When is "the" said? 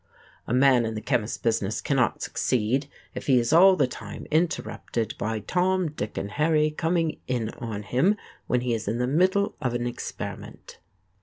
0.95-0.99, 3.75-3.85, 8.97-9.05